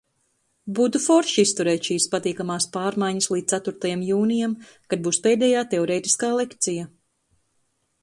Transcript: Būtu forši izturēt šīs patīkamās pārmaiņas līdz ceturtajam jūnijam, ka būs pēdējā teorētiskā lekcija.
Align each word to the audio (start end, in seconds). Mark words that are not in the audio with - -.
Būtu 0.77 1.01
forši 1.03 1.45
izturēt 1.47 1.89
šīs 1.89 2.07
patīkamās 2.15 2.67
pārmaiņas 2.79 3.29
līdz 3.35 3.49
ceturtajam 3.55 4.09
jūnijam, 4.09 4.59
ka 4.89 5.03
būs 5.05 5.23
pēdējā 5.29 5.65
teorētiskā 5.77 6.35
lekcija. 6.45 6.93